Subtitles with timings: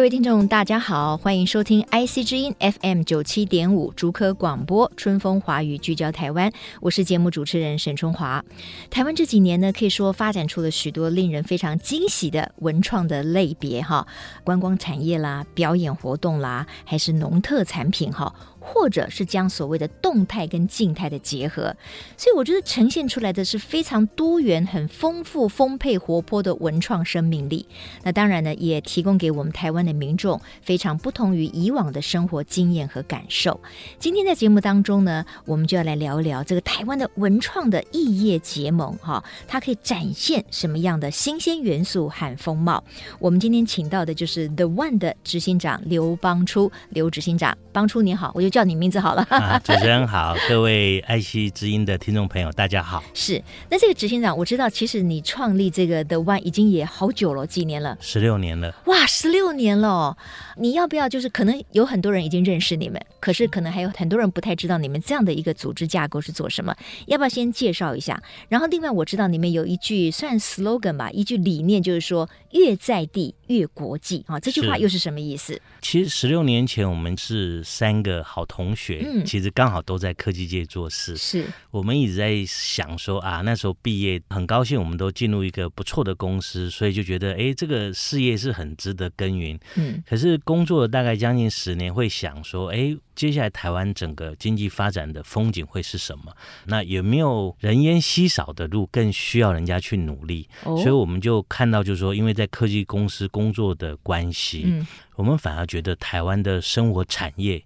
[0.00, 8.42] 各位听众，大家好，欢迎收听 IC 之音 FM 九七点五竹科广播春风华语聚焦台湾，我是节目主持人沈春华。
[8.88, 14.06] 台湾这几年呢，可以说发展出了许多令人非常惊喜的文创的类别哈，
[14.42, 18.34] 观光产业啦，表演活动啦，还是农特产品哈。
[18.60, 21.74] 或者是将所谓的动态跟静态的结合，
[22.14, 27.66] 所以我觉得呈现出来的是非常多元、很丰富、丰沛、活泼的文创生命力。
[28.02, 33.58] 那当然呢，也提供给我们台湾的民众非常不同于以往的生活经验和感受。
[33.98, 42.84] 今天在节目当中呢，我们就要来聊一聊这个台湾的文创的异业结盟哈，它可以展现什么样的新鲜元素和风貌？
[43.18, 48.49] 我们今天请到的就是 The One 的执行长刘邦初，刘执行长，邦初你好，我就。
[48.50, 53.02] 叫你名字好了，啊，主持人好，各位爱惜之音的听众朋友，大家好。
[53.14, 57.96] 是，那这个执行长，我知道，其实你创立这个 The One 已经也好久了，几年了？
[58.00, 58.74] 十六年了。
[58.86, 60.16] 哇，十六年了！
[60.56, 66.74] 你要不要就是可能有很多人已经认识你们，可是可能还有很多人不太知道你们这样的一个组织架构是做什么？
[67.06, 68.20] 要不要先介绍一下？
[68.48, 75.60] 然后另外我知道你们有一句算 slogan 吧，一句理念就是说越在地越国际啊，这句话又是什么意思？
[75.80, 81.16] 其实十六年前我们是三个好同学，嗯，其实刚好都在科技界做事。
[81.16, 89.58] 是，我们一直在想说啊，那时候毕业很高兴，我们都进入一个不错的公司，所以就觉得哎，这个事业是很值得耕耘。
[89.76, 96.34] 嗯，可是工作了大概将近十年，会想说，哎，接下来台湾整个经济发展的风景会是什么？
[96.66, 100.48] 那有没有人烟稀少的路，更需要人家去努力？
[100.64, 107.62] 哦，所以我们就看到，就是说，因为在科技公司工作的关系，嗯，我们反而觉得台湾的生活产业。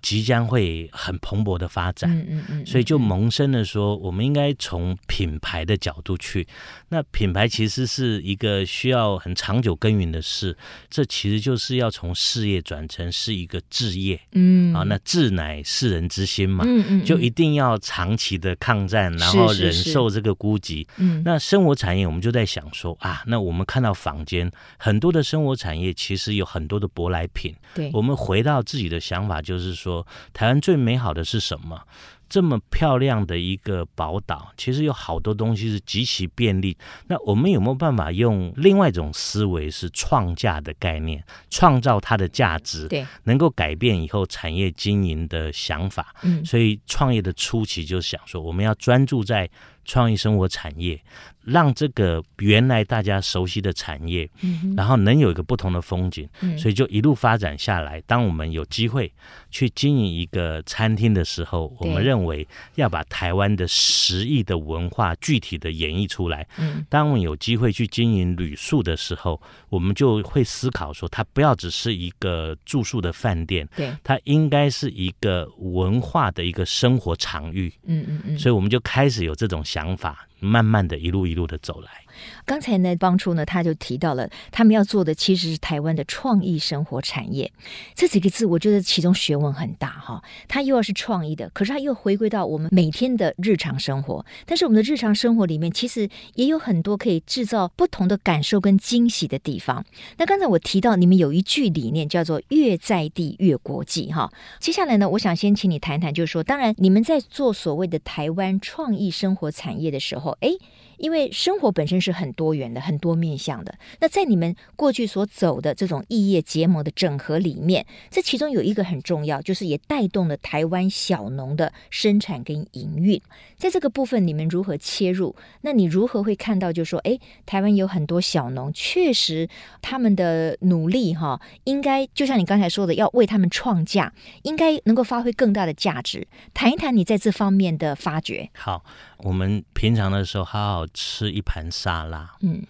[0.00, 6.46] 即将会很蓬勃的发展，嗯嗯嗯，所以就萌生了说，我们应该从品牌的角度去。
[6.90, 10.56] 那品牌其实是一个需要很长久耕耘的事，
[10.88, 14.72] 这其实就是要从事业转成是一个置业，嗯。
[14.72, 20.86] 啊，那志乃世人之心嘛，嗯嗯，就一定要长期的抗战，然后忍受这个孤寂。
[20.98, 24.48] 嗯，那生活产业我们就在想说啊，那我们看到坊间
[24.78, 29.87] 很多的生活产业其实有很多的舶来品，对，我们回到自己的想法就是说。
[29.88, 31.80] 说台湾最美好的是什么？
[32.28, 36.76] 这么漂亮的一个宝岛，其实有好多东西是极其便利。
[37.06, 42.86] 那我们有没有办法用另外一种思维，是创价的概念，创造它的价值？
[42.86, 46.14] 对，能够改变以后产业经营的想法。
[46.22, 49.48] 嗯，所以创业的初期就想说，我们要专注在
[49.86, 51.02] 创意生活产业。
[51.48, 54.28] 让这个原来大家熟悉的产业，
[54.76, 56.28] 然后能有一个不同的风景，
[56.58, 58.00] 所以就一路发展下来。
[58.02, 59.10] 当我们有机会
[59.50, 66.46] 去经营一个餐厅的时候，我们认为要把台湾的十亿的文化具体的演绎出来。
[66.58, 77.72] 嗯当我们有机会去经营旅宿的时候，我们就会思考说，它不要只是一个住宿的饭店，对，它应该是一个文化的一个生活场域。
[77.84, 80.26] 嗯嗯嗯，所以我们就开始有这种想法。
[80.40, 82.07] 慢慢的一路一路的走来。
[82.44, 87.50] 刚才呢，邦初呢，他就提到了他们要做的其实是台湾的创意生活产业。
[87.94, 90.22] 这几个字，我觉得其中学问很大哈。
[90.46, 94.24] 它又要是创意的，可是它又回归到我们每天的日常生活。
[94.46, 99.84] 但是我们的日常生活里面，其实也有很多可以制造不同的感受跟惊喜的地方。
[100.16, 104.32] 那刚才我提到你们有一句理念叫做“越在地越国际”哈。
[104.58, 110.50] 接下来呢，我想先请你谈谈，就是说，当然你们在做所谓的台湾创意生活产业的时候，哎。
[110.98, 113.74] 因为生活本身是很多元的、很多面向的。
[114.00, 123.20] 那在你们过去所走的这种异业结盟的整合里面，这其中有一个很重要，就是也带动了台湾小农的生产跟营运。
[123.56, 125.34] 在这个部分，你们如何切入？
[125.62, 129.48] 那你如何会看到，就说，哎，台湾有很多小农，确实
[129.80, 134.12] 他们的努力哈，应该就像你刚才说的，要为他们创价，
[134.42, 136.26] 应该能够发挥更大的价值。
[136.54, 138.50] 谈一谈你在这方面的发掘。
[138.54, 138.84] 好。
[139.18, 142.36] 我们平常的时候好好吃一盘沙拉。
[142.40, 142.62] 嗯，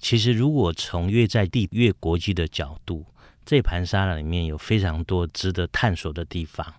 [0.00, 3.04] 其实如果从越在地越国际的角度，
[3.44, 6.74] 这盘沙拉里面有非常多值得探索的地方。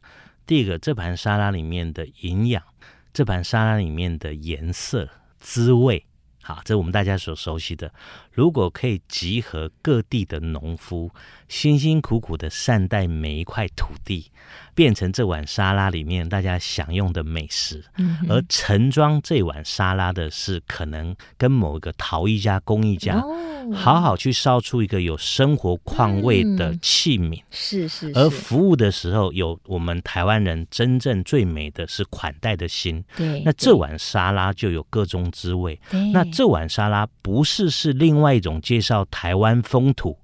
[0.46, 2.62] 第一个，这盘沙拉里面的营养，
[3.14, 5.10] 这盘沙拉里面的颜色、
[5.40, 6.06] 滋味，
[6.44, 7.90] 好，这是我们大家所熟悉的。
[8.34, 11.10] 如果可以集合各地的农夫，
[11.48, 14.30] 辛辛苦苦的善待每一块土地，
[14.76, 23.24] 变成这碗沙拉里面大家享用的美食，嗯、而盛装这碗沙拉的是可能跟某一个陶艺家、工艺家，
[23.74, 28.20] 好好去烧出一个有生活况味的器皿，嗯、是，是是。
[28.20, 33.02] 而服务的时候，有我们台湾人真正最美的是款待的心。
[33.16, 35.80] 对，那这碗沙拉就有各种滋味。
[36.12, 40.18] 那这碗沙拉不是是另外一种介绍台湾风土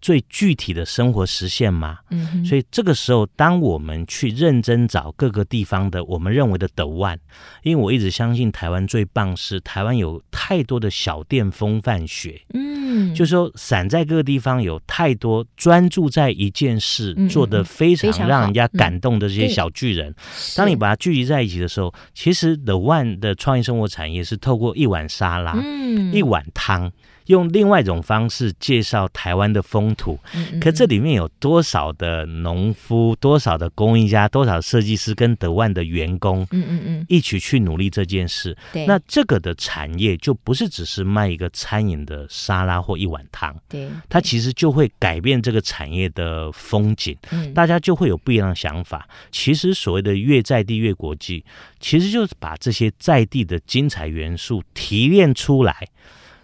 [0.00, 1.98] 最具体的生活实现吗？
[2.10, 7.18] 嗯，所以这个时候，当我们去认真找各个地方的我们认为的 The One，
[7.64, 12.75] 因为我一直相信台湾最棒是台湾有太多的小店风范学，嗯，
[13.14, 20.14] 就是说散在各个地方有太多专注在一件事做的非常让人家感动的这些小巨人，
[20.56, 26.92] 当你把它聚集在一起的时候，其实 The One 的创意生活产业是透过一碗沙拉，嗯，一碗汤。
[27.26, 30.18] 用另外一种方式介绍台湾的风土，
[30.60, 38.56] 可这里面有多少的农夫、多少的工艺家、多少设计师跟 The One 的员工，嗯嗯嗯，一起去努力这件事。
[38.72, 47.16] 对，那这个的产业就不是只是卖一个餐饮的沙拉或一碗汤，对，它其实就会改变这个产业的风景，
[47.54, 49.08] 大家就会有不一样的想法。
[49.30, 51.44] 其实所谓的越在地越国际，
[51.80, 55.88] 其实就是把这些在地的精彩元素提炼出来。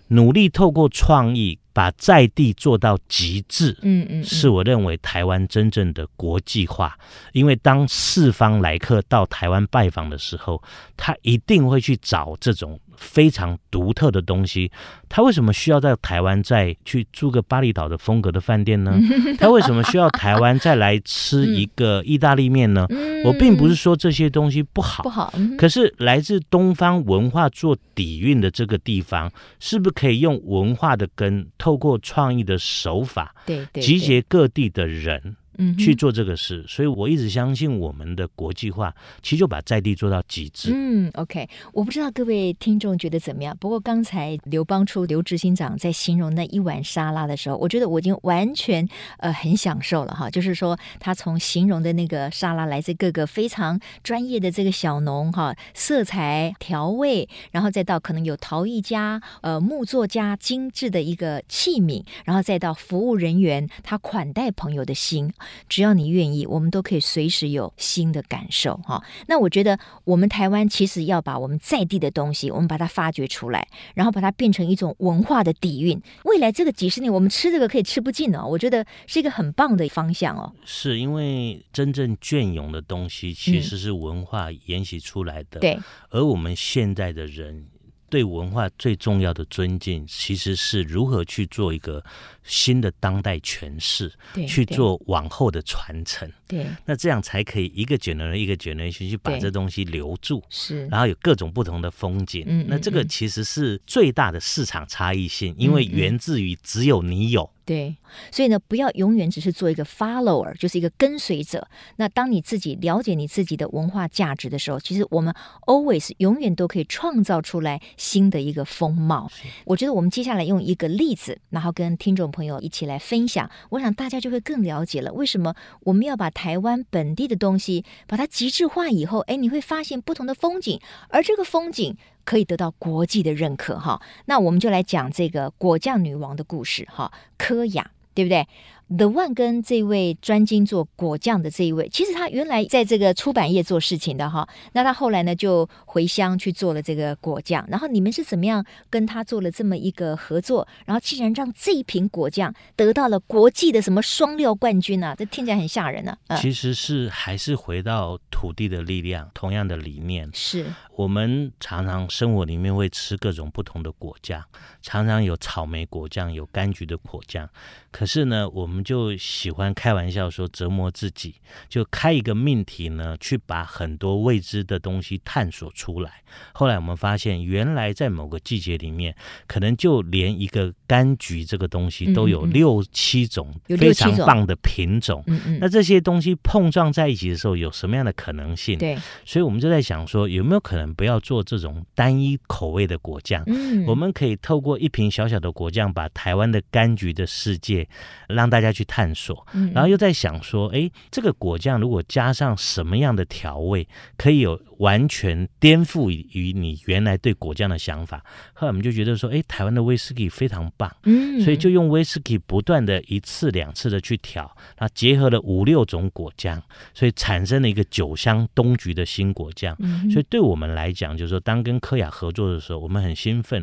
[0.08, 6.96] 努力透过创意把在地做到极致，嗯嗯，是我认为台湾真正的国际化。
[7.32, 10.62] 因为当四方来客到台湾拜访的时候，
[10.96, 12.78] 他一定会去找这种。
[12.98, 14.70] 非常独特的东西，
[15.08, 18.96] 他为什么需要在台湾再去住个巴厘岛的风格的饭店呢？
[19.40, 22.86] 他为什么需要台湾再来吃一个意大利面呢？
[23.24, 25.34] 我并不是说这些东西不好，不好。
[25.58, 35.36] 可是来自东方文化做底蕴的这个地方，是不是可以用文化的根，透过创意的手法，对，集结各地的人？
[35.58, 40.70] 嗯，去做这个事，所以我一直相信我们的国际化，其实就把在地做到极致。
[40.74, 43.56] 嗯，OK，我不知道各位听众觉得怎么样。
[43.60, 48.88] 不过刚才刘邦初刘执行长在形容那一碗沙拉的时候，我觉得我已经完全
[49.18, 50.30] 呃很享受了哈。
[50.30, 65.32] 就是说，他从形容的那个沙拉来自各个非常专业的这个小农哈，色彩调味，然后再到可能有陶艺家、呃木作家精致的一个器皿，然后再到服务人员他款待朋友的心。
[65.68, 69.02] 只要你愿意，我们都可以随时有新的感受哈。
[69.26, 76.00] 那我觉得我们台湾其实要把我们在地的东西，我们把它发掘出来，然后把它变成一种文化的底蕴。
[76.24, 78.46] 未来这个几十年，我们吃这个可以吃不尽哦。
[78.46, 80.52] 我觉得是一个很棒的方向哦。
[80.64, 85.82] 是因为真正隽永的东西其实是文化沿袭出来的，对、嗯。
[86.10, 87.66] 而我们现在的人
[88.08, 92.04] 对文化最重要的尊敬，其实是如何去做一个。
[92.44, 94.12] 新的当代诠释，
[94.46, 107.96] 去做往后的传承，对，那这样才可以一个 generation 一个 generation 去把这东西留住，是，然后有各种不同的风景，嗯，那这个其实是最大的市场差异性，嗯，因为源自于只有你有，对，
[108.32, 111.68] 所以呢，不要永远只是做一个 follower，就是一个跟随者。
[111.96, 115.32] 那当你自己了解你自己的文化价值的时候，其实我们
[115.66, 119.30] always 永远都可以创造出来新的一个风貌。
[119.64, 122.31] 我觉得我们接下来用一个例子，然后跟听众。
[122.32, 125.12] 朋友一起来分享，我想大家就会更了解了。
[125.12, 134.02] 为什么我们要把台湾本地的东西把它极致化以后，哎，你会发现不同的风景，而这个风景可以得到国际的认可哈。
[134.24, 138.48] 那我们就来讲这个果酱女王的故事哈，柯雅，对不对
[138.96, 144.46] ？The One 跟这位专精做果酱的这一位，其实他原来在这个出版业做事情的哈。
[144.72, 147.64] 那他后来呢，就回乡去做了这个果酱。
[147.68, 150.66] 然后你们是怎么样跟他做了这么一个合作？
[150.84, 155.14] 然后竟然让这一瓶果酱得到了国际的什么双料冠军啊？
[155.16, 156.36] 这听起来很吓人呢、啊。
[156.36, 160.28] 其实是还是回到土地的力量，同样的理念。
[160.34, 164.42] 是我们常常生活里面会吃各种不同的果酱，
[164.82, 167.48] 常常有草莓果酱，有柑橘的果酱。
[167.90, 171.34] 可是呢，我们就喜欢开玩笑说折磨自己，
[171.68, 176.22] 就开一个命题呢，去把很多未知的东西探索出来。
[176.52, 179.14] 后来我们发现，原来在某个季节里面，
[179.46, 185.22] 可能就连一个柑橘这个东西都有六七种非常棒的品种。
[185.26, 185.58] 嗯嗯。
[185.60, 188.78] 那这些东西碰撞在一起的时候，有什么样的可能性？
[188.78, 188.96] 对。
[189.26, 193.44] 所以我们就在想说，有没有可能不要做这种单一口味的果酱？
[193.46, 193.84] 嗯。
[193.86, 197.86] 我们可以透过一瓶小小的果酱，把台湾的柑橘的世界。
[198.28, 203.86] 让大家再去探索，然后又在想说，哎，这个果酱如果加上什么样的调味，
[204.16, 208.24] 可以有完全颠覆于你原来对果酱的想法。
[208.54, 216.62] 后来我们就觉得说，哎，台湾的威士忌非常棒，嗯，所以就用威士忌不断的一次两次的去调，然后结合了五六种果酱，
[216.94, 219.76] 所以产生了一个酒香冬菊的新果酱。
[220.10, 223.62] 所以对我们来讲，就是说，当跟科雅合作的时候，我们很兴奋。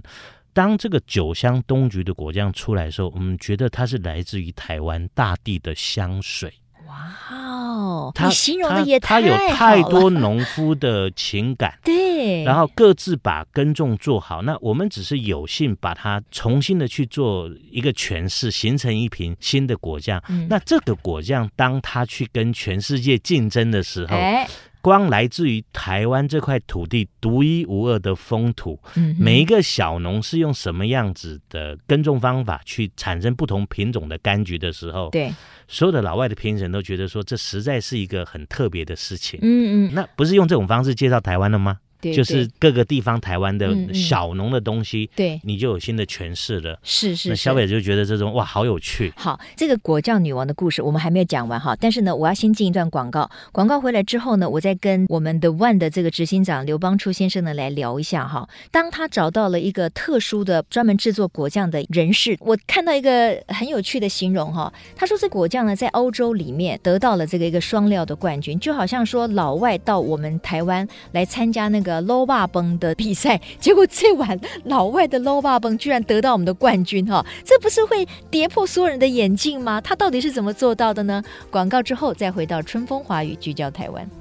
[0.54, 6.54] 当这个酒香冬菊的果酱出来的时候，我们觉得它是来自于台湾大地的香水。
[6.88, 9.38] 哇哦，它形容的也太好了。
[9.38, 14.42] 它有太多农夫的情感， 对，然后各自把耕种做好。
[14.42, 20.20] 那我们只是有幸把它重新的去做一个诠释，形成一瓶新的果酱。
[20.30, 24.48] 嗯、那这个果酱，当它去跟全世界竞争的时候，哎
[24.82, 35.34] 光来自于台湾这块土地独一无二的风土，嗯、每一个小农是用什么样子的耕种方法去产生不同品种的柑橘的时候，对，
[35.68, 39.40] 所有的老外的评审都觉得说，这实在是一个很特别的事情。
[39.42, 41.80] 嗯嗯，那不是用这种方式介绍台湾的吗？
[42.02, 46.80] 对对，就是各个地方台湾的小农的东西，对、嗯，你就有新的诠释了。
[46.84, 49.12] 是是，是，那消费者就觉得这种哇，好有趣。
[49.16, 53.30] 好，这个果酱女王的故事我们还没有讲完哈，但是呢，我要先进一段广告。
[53.52, 58.48] 广告回来之后呢，我再跟我们的 One 的这个执行长刘邦初先生呢来聊一下哈。
[58.72, 72.60] 当他找到了一个特殊的专门制作果酱的人士，我看到一个很有趣的形容哈，他说这果酱呢在欧洲里面得到了这个一个双料的冠军，就好像说老外到我们台湾来参加那个的 Low 霸崩。
[72.80, 79.82] 的比赛， 结果这晚老外的 low 霸崩居然得到我们的冠军哈，这不是会跌破所有人的眼镜吗？
[79.82, 81.24] 他到底是怎么做到的呢？
[81.50, 84.19] 广告之后再回到春风华语，聚焦台湾。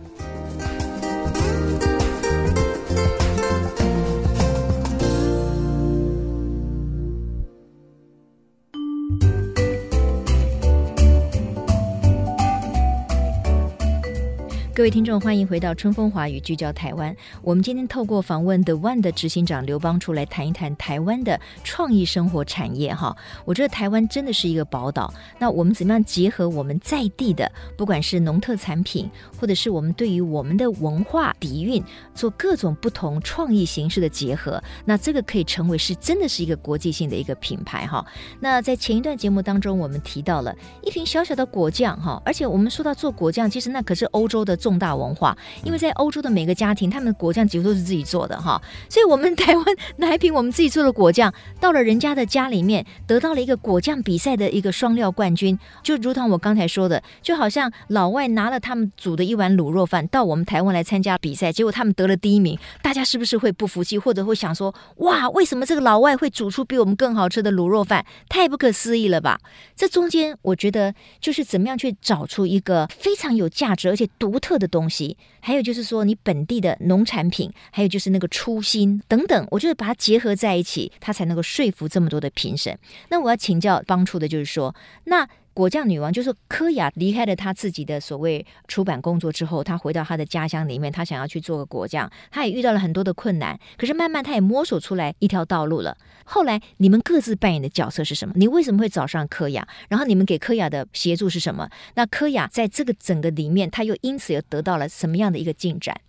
[14.79, 17.13] 各位听众，欢迎回到春风华语，聚焦台湾。
[17.43, 22.95] 我们今天透过访问 The One 的执行长刘邦初来谈一谈台湾的创意生活产业。
[22.95, 25.13] 哈，我觉得台湾真的是一个宝岛。
[25.37, 31.83] 那我们怎么样结合我们在地的，不管是农特产品，或者是我们对于我们的文化底蕴，
[32.15, 37.85] 做各种不同创意形式的结合，那这个可以成为是真的是一个国际性的一个品牌。
[37.85, 38.07] 哈，
[38.39, 40.55] 那在前一段节目当中，我们提到了
[40.85, 42.01] 一瓶小小的果酱。
[42.01, 44.57] 哈，而且我们说到做果酱，其实那可是欧洲的。
[44.69, 45.35] 重大文化，
[45.65, 48.61] 因为在欧洲的每个家庭，他们的果酱几乎都是自己做的哈，
[48.91, 49.65] 所以我们台湾
[49.97, 68.05] 拿一瓶我们自己做的果酱，到了人家的家里面，得到了一个果酱比赛的一个双料冠军，就如同我刚才说的，就好像老外拿了他们煮的一碗卤肉饭到我们台湾来参加比赛，结果他们得了第一名，大家是不是会不服气，或者会想说，哇，为什么这个老外会煮出比我们更好吃的卤肉饭？
[68.29, 69.41] 太不可思议了吧？
[69.75, 74.58] 这中间我觉得就是怎么样去找出一个非常有价值而且独特。
[74.59, 82.79] 的东西，还有就是说你本地的农产品，还有就是那个初心等等，我就是把它结合在一起，它才能够说服这么多的评审。
[83.11, 84.75] 那我要请教邦初的就是说，
[85.05, 85.29] 那。
[85.59, 95.99] 果酱女王就是柯雅离开了她自己的所谓出版工作之后，她回到她的家乡里面，她想要去做个果酱，她也遇到了很多的困难，可是慢慢她也摸索出来一条道路了。
[96.23, 98.35] 后来你们各自扮演的角色是什么？
[98.37, 99.67] 你为什么会找上柯雅？
[99.89, 101.69] 然后你们给柯雅的协助是什么？
[101.97, 106.01] 那柯雅在这个整个里面，他又因此又得到了什么样的一个进展？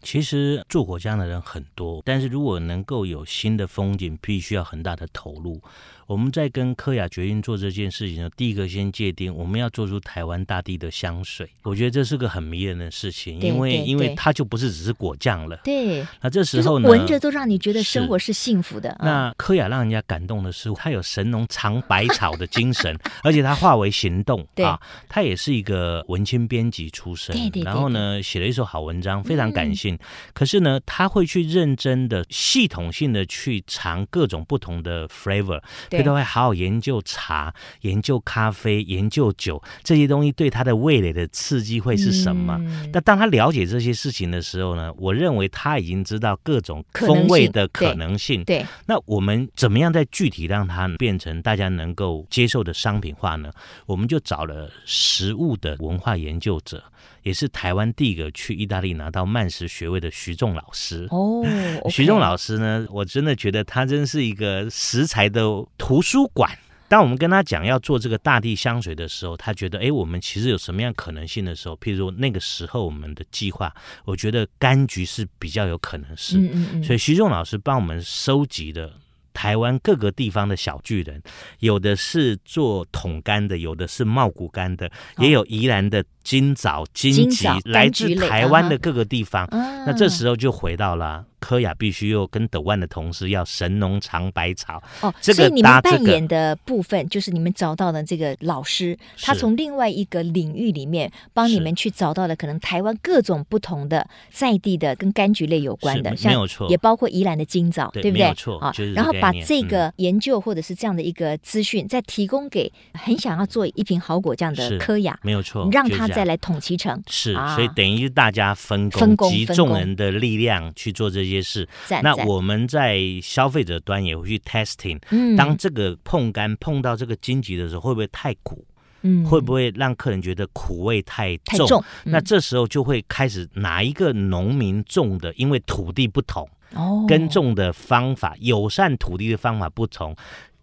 [0.00, 5.60] 其实做果酱的人很多，但是如果能够有新的风景，必须要很大的投入。
[6.08, 11.46] 我们在跟科雅决定做这件事情的第一个先界定，我们要做出台湾大地的香水。
[11.64, 15.60] 我觉得这是个很迷人的事情，因为因为它就不是只是果酱了。
[15.64, 18.96] 对，那这时候呢，闻着都让你觉得生活是幸福的。
[19.00, 24.46] 那科雅让人家感动的是，它有神农尝百草的精神，而且它化为行动。
[24.54, 27.62] 对啊，他也是一个文青编辑出身，对对。
[27.62, 29.98] 然后呢，写了一首好文章，非常感性。
[30.32, 35.60] 可是呢，他会去认真的、系统性的去尝各种不同的 flavor。
[35.98, 42.56] 他都会好好研究茶、研究咖啡、研究酒这些东西对他的味蕾的刺激会是什么？
[42.60, 48.44] 嗯、但当他了解这些事情的时候呢，我认为他已经知道各种风味的可能性。
[48.44, 53.50] 对，对那我们怎么样在具体让它变成大家能够接受的商品化呢？
[53.86, 56.82] 我们就找了食物的文化研究者。
[57.24, 61.42] 也是台湾第一个去意大利拿到曼食学位的徐仲老师哦。
[61.44, 65.42] Okay、徐仲老师呢，我真的觉得他真是一个食材的
[65.88, 66.50] 图书馆。
[66.86, 76.36] 当我们跟他讲要做这个大地香水的时候，他觉得哎，我们其实有什么样可能性的时候，譬如说那个时候我们的计划，我觉得柑橘是比较有可能是。
[76.36, 76.84] 嗯嗯嗯。
[76.84, 78.92] 所以徐仲老师帮我们收集的
[79.32, 81.22] 台湾各个地方的小巨人，
[81.60, 89.46] 有的是做桶柑的，有的是茂谷柑的，哦、也有宜兰的金枣、金桔，来自台湾的各个地方。
[89.46, 91.24] 啊、那这时候就回到了。
[91.40, 106.34] 柯雅必须又跟斗万的同事要神农尝百草哦，这个、所以你们扮演的部分就是你们找到的这个老师，他从另外一个领域里面帮你们去找到了可能台湾各种不同的在地的跟柑橘类有关的，像
[106.68, 108.24] 也包括宜兰的金枣，对，对不对？
[108.24, 108.74] 没有错啊。
[108.96, 117.00] 然后把这个研究或者是这样的一个资讯，再提供给很想要做一瓶好果酱的柯雅，没有错，让他再来统其成。
[117.06, 121.68] 是，所以等于大家分工，分工集众人的力量去做这些事。
[122.02, 128.66] 那我们在消费者端也会去 testing，嗯，当这个碰干碰到这个荆棘的时候，会不会太苦？
[129.02, 131.58] 嗯，会不会让客人觉得苦味太重？
[131.58, 140.16] 太重，嗯，那这时候就会开始哪一个农民种的，因为土地不同，哦，耕种的方法，友善土地的方法不同。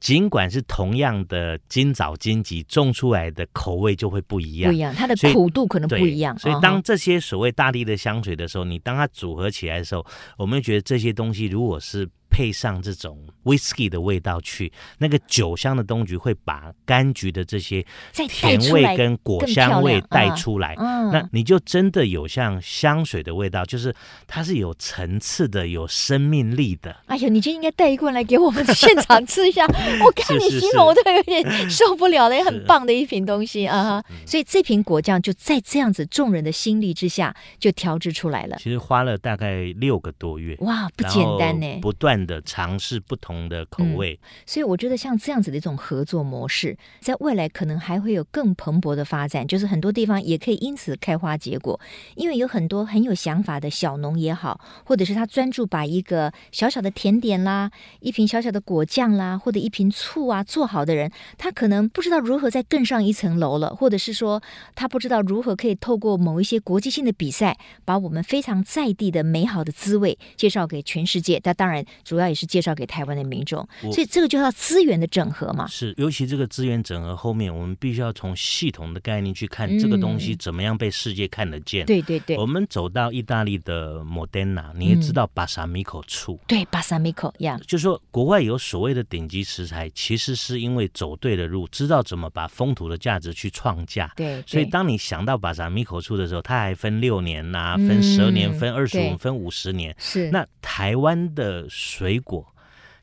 [0.06, 6.38] 尽管是同样的金枣金桔种出来的口味就会不一样，不一样，它的苦度可能不一样。
[6.38, 10.06] 所以，当这些所谓大地的香水的时候，你当它组合起来的时候，
[10.38, 12.08] 我们觉得这些东西如果是。
[12.36, 23.96] 配上这种 whisky 的味道去，那个酒香的冬菊会把柑橘的这些甜味跟果香味带出来，嗯，那你就真的有像香水的味道，就是
[24.28, 26.94] 它是有层次的、有生命力的。
[27.06, 29.66] 哎呀，你就应该带一罐来给我们现场吃一下，
[30.04, 34.04] 我看你形容我都有点受不了了，也很棒的一瓶东西啊！
[34.26, 38.58] 所以这瓶果酱就在这样子众人的心力之下就调制出来了。
[38.58, 42.25] 其实花了大概六个多月，哇，不简单呢，不断。
[42.26, 51.80] 的尝试不同的口味，嗯，所以我觉得像这样子的一种合作模式，在未来可能还会有更蓬勃的发展，就是很多地方也可以因此开花结果。
[52.16, 64.42] 因为有很多很有想法的小农也好，或者是他专注把一个小小的甜点啦、一瓶小小的果酱啦，或者一瓶醋啊做好的人，他可能不知道如何再更上一层楼了，或者是说
[64.74, 71.40] 他不知道如何可以透过某一些国际性的比赛，把我们非常在地的美好的滋味介绍给全世界。
[71.40, 71.86] 他当然。
[72.06, 75.66] 主要也是介绍给台湾的民众，所以这个就要资源的整合嘛。
[75.68, 81.84] 是，尤其这个资源整合后面，我们必须要从系统的概念去看这个东西怎么样被世界看得见。
[81.86, 86.40] 嗯、对对对，我们走到意大利的莫德纳，你也知道巴萨米口醋。
[86.48, 94.14] 对，巴萨米口呀，就是说国外有所谓的顶级食材，其实是因为走对了路，知道怎么把风土的价值去创价。
[94.16, 99.96] 对，所以当你想到巴萨米口醋的时候，它还分六年呐、啊，分十二年，分二十五，分五十年。
[99.98, 101.68] 是，那台湾的。
[101.98, 102.46] 水果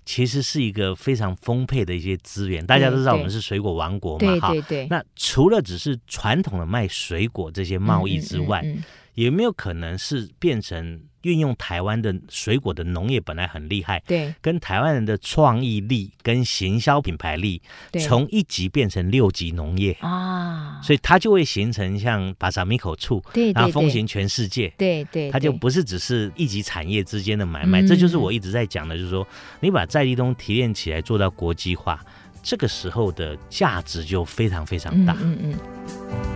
[0.05, 4.51] 其实是一个非常丰沛的一些资源，大家都知道我们是水果王国嘛，哈。
[4.51, 4.87] 对对对。
[4.91, 11.01] 那除了只是传统的卖水果这些贸易之外，嗯嗯嗯嗯有没有可能是变成？
[11.23, 17.61] 运用台湾的水果的农业本来很厉害，对，跟台湾人的创意力跟行销品牌力，
[18.01, 19.93] 从一级变成六级农业。
[20.01, 25.03] 啊，所以它就会形成像巴萨米口醋，对，然后风行全世界，对。
[25.13, 29.27] 对，它就不是只是一级产业之间的买卖，这就是我一直在讲的，就是说
[29.61, 32.01] 你把在地东提炼起来做到国际化，
[32.43, 36.32] 这个时候的价值就非常非常大，嗯嗯。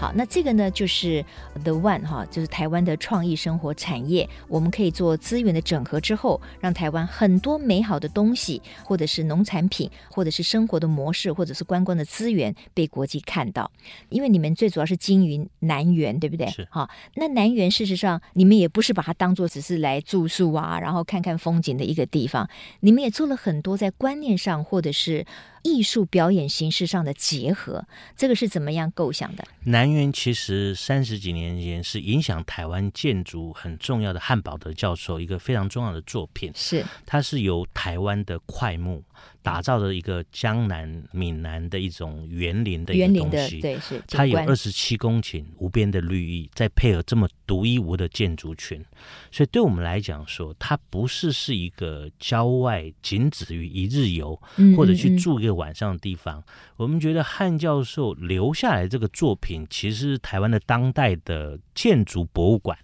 [0.00, 1.22] 好，那这个呢，就是
[1.62, 4.26] The One 哈，就是台湾的创意生活产业。
[4.48, 13.70] 我们可以做资源的整合之后，让台湾很多美好的东西，或者是农产品，或者是生活的模式，或者是观光的资源被国际看到。
[14.08, 16.46] 因为你们最主要是经营南园，对不对？
[16.46, 16.66] 是。
[16.70, 22.48] 好，那南园事实上，你们也不是把它当做只是来住宿啊，然后看看风景的一个地方。
[22.80, 25.26] 你们也做了很多在观念上，或者是。
[25.62, 29.44] 艺术表演形式上的结合，这个是怎么样构想的？
[29.64, 39.02] 南园其实三十几年前是影响台湾建筑很重要的汉堡德教授一个非常重要的作品，是它是由台湾的快木。
[39.42, 48.84] 打造的一个江南闽南的一种园林的一个东西，对，是它有二十七公顷无边的绿意，再配合这么独一无二的建筑群，
[49.30, 54.40] 所以对我们来讲说，它不是是一个郊外仅止于一日游
[54.76, 56.38] 或者去住一个晚上的地方。
[56.38, 62.76] 嗯嗯嗯，我们觉得汉教授留下来这个作品，其实是台湾的当代的建筑博物馆。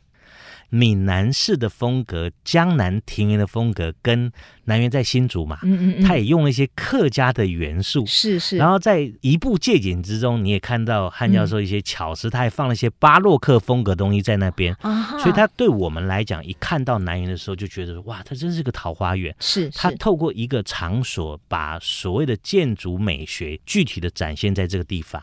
[0.68, 4.30] 闽南式的风格，江南庭园的风格，跟
[4.64, 8.56] 南园在新竹嘛，嗯嗯嗯，他也用了一些客家的元素，是是。
[8.56, 14.76] 然后在一步借景之中，你也看到汉教授一些巧思，嗯、他还放了一些巴洛克风格东西在那边，
[15.20, 19.34] 所以他对我们来讲，一看到南园的时候，就觉得哇，它真是个桃花源。
[19.38, 25.22] 是，他透过一个场所，把所谓的建筑美学具体的展现在这个地方。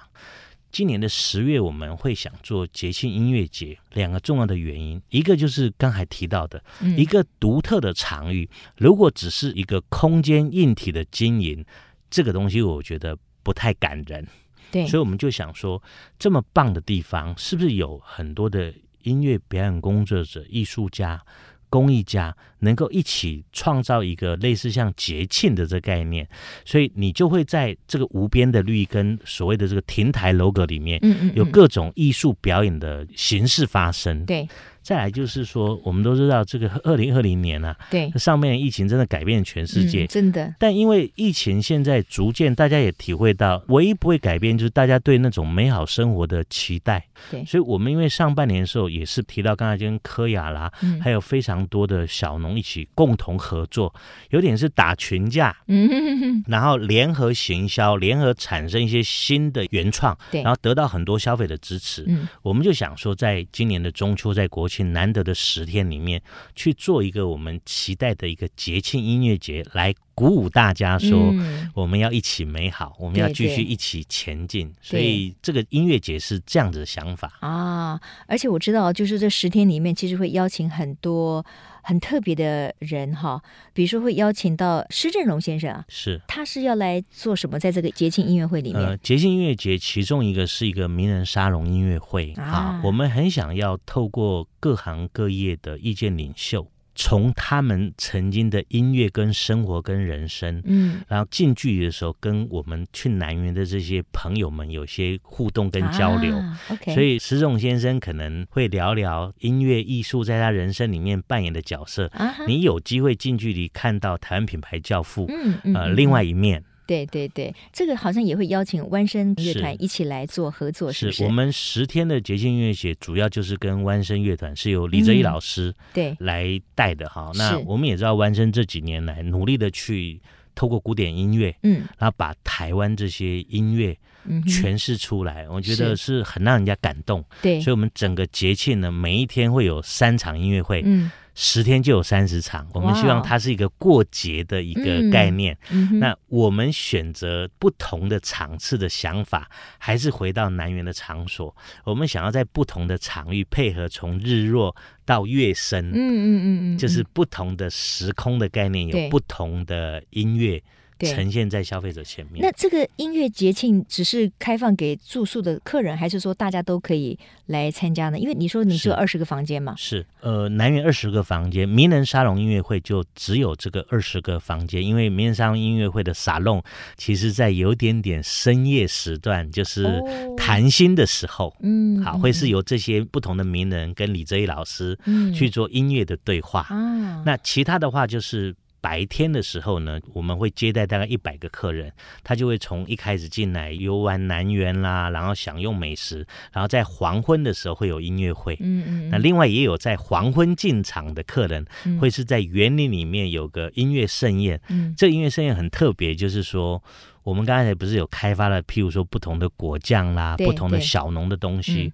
[0.73, 8.49] 今年的十月我们会想做节庆音乐节，两个重要的原因，一个就是刚才提到的，嗯、一个独特的场域。
[8.75, 11.63] 如果只是一个空间硬体的经营，
[12.09, 14.27] 这个东西我觉得不太感人。
[14.71, 15.79] 对，所以我们就想说，
[16.17, 21.23] 这么棒的地方，是不是有很多的音乐表演工作者、艺术家？
[21.69, 26.27] 工艺家能够一起创造一个类似像节庆的这个概念，
[26.65, 34.25] 所以你就会在这个无边的绿跟所谓的这个亭台楼阁里面，嗯嗯，有各种艺术表演的形式发生。
[34.25, 34.47] 对。
[34.83, 40.53] 再来就是说，我们都知道这个二零二零年啊，对，上面的疫情真的改变全世界，嗯，真的。
[40.59, 47.01] 但因为疫情现在逐渐，大家也体会到，唯一不会改变就是大家对那种美好生活的期待。
[47.31, 53.93] 对，所以我们因为上半年的时候也是提到，刚才跟柯雅啦，嗯，还有非常多的小农一起共同合作，
[54.29, 62.03] 有点是打群架，嗯哼哼，然后联合行销，联合产生一些新的原创，对，然后得到很多消费的支持。
[62.07, 66.21] 嗯，我们就想说，在今年的中秋，在国庆难得的十天里面，
[66.55, 71.33] 去做一个我们期待的一个节庆音乐节，来鼓舞大家说，
[71.73, 74.71] 我们要一起美好，嗯、我们要继续一起前进。
[74.81, 77.99] 所以这个音乐节是这样子的想法啊。
[78.27, 81.43] 而且我知道，就是这十天里面，其实会邀请很多
[81.83, 83.41] 很特别的人哈，
[83.73, 87.59] 比如说会邀请到施振荣先生啊，是，他是要来做什么？
[87.59, 96.67] 在这个节庆音乐会里面，呃，节庆音乐节其中一个是一个名人沙龙音乐会啊，我们很想要透过各行各业的意见领袖。
[96.95, 106.35] 从他们曾经的音乐跟生活跟人生，嗯，然后近距离的时候，跟我们去南园的这些朋友们有些互动跟交流。
[106.35, 112.07] 啊 okay、所以石总先生可能会聊聊音乐艺术在他人生里面扮演的角色。
[112.13, 116.63] 啊、你有机会近距离看到台湾品牌教父，嗯嗯，呃，另外一面。
[116.85, 121.17] 对对对，这个好像也会邀请弯声乐团一起来做合作，是不是？
[121.19, 127.37] 是我们十天的节庆音乐节，主要就是跟弯声乐团是由李泽毅老师对来带的哈、嗯。
[127.37, 130.19] 那我们也知道弯声这几年来努力的去
[130.55, 133.97] 透过古典音乐，嗯，然后把台湾这些音乐
[134.45, 137.23] 诠释出来、嗯，我觉得是很让人家感动。
[137.41, 140.81] 对，所以我们整个节庆呢，每一天会有三场音乐会。
[140.85, 141.11] 嗯。
[141.35, 145.57] 十天就有三十场，我们希望它是一个过节的一个概念。
[145.99, 151.55] 那我们选择不同的场次的想法，还是回到南园的场所。
[151.85, 160.61] 我们想要在不同的场域配合，从日落到月升，嗯嗯嗯嗯，就是不同的时空的概念，有不同的音乐。
[160.99, 162.41] 呈现在消费者前面。
[162.41, 168.17] 那这个音乐节庆只是开放给住宿的客人，还是说大家都可以来参加呢？
[168.17, 169.73] 因为你说你只有二十个房间嘛。
[169.77, 174.83] 是，是呃，南园二十个房间，名人沙龙音乐会就只有这个二十个房间。
[174.83, 176.63] 因为名人沙龙音乐会的沙龙，
[176.97, 180.01] 其实在有点点深夜时段，就是
[180.37, 184.97] 谈心的时候，嗯、哦，好，会是由这些不同的名人跟李哲一老师
[185.33, 186.67] 去做音乐的对话。
[186.71, 188.55] 嗯、那其他的话就是。
[188.83, 191.89] 白天的时候呢，我们会接待大概一百个客人，
[192.21, 198.57] 他就会从一开始进来游玩南园啦，然后享用美食，然后在黄昏的时候会有音乐会。
[198.59, 199.09] 嗯嗯。
[199.09, 201.65] 那另外也有在黄昏进场的客人，
[201.97, 204.59] 会是在园林里面有个音乐盛宴。
[204.67, 204.93] 嗯。
[204.97, 206.83] 这个音乐盛宴很特别，就是说
[207.23, 211.93] 我们刚才不是有开发了，譬如说不同的果酱啦，不同的小农的东西。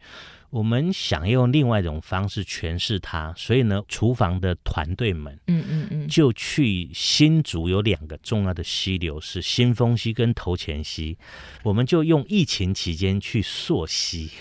[0.50, 11.18] 我们想用另外一种方式诠释它，所以呢，厨房的团队们，嗯嗯嗯，就去新竹有两个重要的溪流，是新丰溪跟头前溪，
[11.64, 14.32] 我们就用疫情期间去溯溪。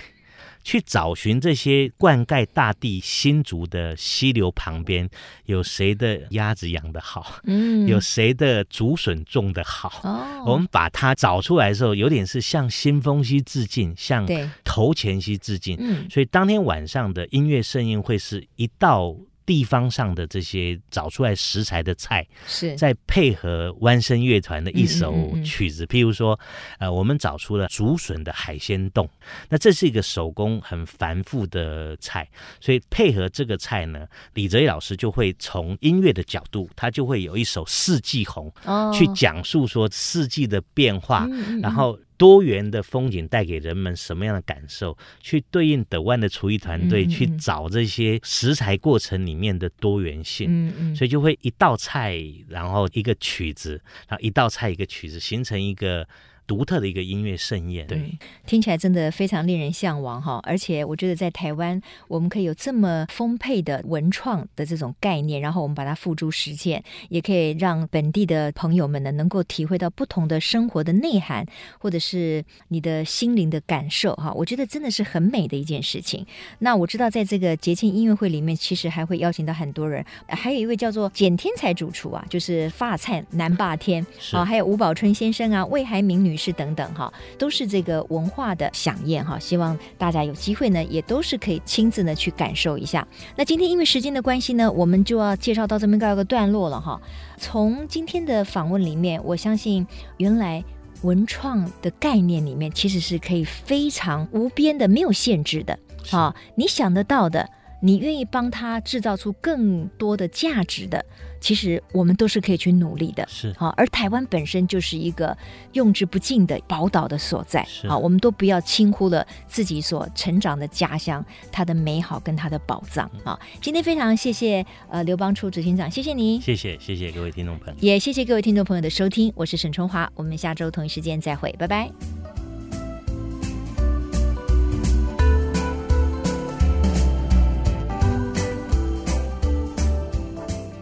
[0.68, 5.08] 去找寻这些灌溉大地新竹的溪流旁边，
[5.46, 7.40] 有谁的鸭子养得好？
[7.44, 9.88] 嗯，有谁的竹笋种得好？
[10.04, 14.28] 哦，我们把它找出来的时候，有点是向新丰溪致敬，向
[14.62, 15.74] 头前溪致敬。
[15.80, 19.16] 嗯，所以当天晚上的音乐盛宴会是一道。
[19.48, 22.76] 地方上的这些找出来食材的菜，是。
[22.76, 25.86] 再配合弯声乐团的一首曲子，嗯嗯。
[25.86, 26.38] 嗯，譬如说，
[26.78, 29.08] 呃，我们找出了竹笋的海鲜冻，
[29.48, 32.28] 那这是一个手工很繁复的菜，
[32.60, 41.26] 所以配合这个菜呢，李泽毅老师就会从音乐的角度，他就会有一首《四季红》哦，去讲述说四季的变化，
[41.62, 41.98] 然后。
[42.18, 44.98] 多元的风景带给人们什么样的感受？
[45.20, 56.06] 去对应德万的厨艺团队去找这些食材过程里面的多元性，嗯嗯，所以就会一道菜，然后一个曲子，然后一道菜一个曲子，形成一个
[56.48, 57.86] 独特的一个音乐盛宴。
[57.86, 60.40] 对，听起来真的非常令人向往哈！
[60.42, 71.46] 而且我觉得在台湾，我们可以有这么丰沛的文创的这种概念，然后我们把它付诸实践，也可以让本地的朋友们呢能够体会到不同的生活的内涵，
[71.78, 74.32] 或者是你的心灵的感受哈！
[74.32, 76.26] 我觉得真的是很美的一件事情。
[76.60, 89.38] 那我知道在这个节庆音乐会里面，其实还会邀请到很多人，还有一位叫做简天才主厨啊，就是发菜南霸天啊，还有吴宝春先生啊，魏海明女士等等哈，都是这个文化的饗宴哈。
[89.38, 93.06] 希望大家有机会呢，也都是可以亲自呢去感受一下。
[93.36, 96.98] 那今天因为时间的关系呢，我们就要介绍到这边告一个段落了哈。
[97.36, 99.86] 从今天的访问里面，我相信
[100.18, 100.64] 原来
[101.02, 105.78] 文创的概念里面其实是可以非常无边的，没有限制的。
[106.06, 107.48] 好，你想得到的。
[107.80, 111.04] 你愿意帮他制造出更多的价值的，
[111.40, 113.26] 其实我们都是可以去努力的。
[113.28, 115.36] 是好，而台湾本身就是一个
[115.72, 117.64] 用之不尽的宝岛的所在。
[117.64, 123.10] 是好，我们都不要轻忽了自己所成长的家乡，它的美好跟它的宝藏。
[123.24, 126.40] 啊，今天非常谢谢呃刘邦初执行长，谢谢您。
[126.40, 132.27] 谢谢谢谢各位听众朋友，也谢谢各位听众朋友的收听，我是沈春华，我们下周同一时间再会，拜拜。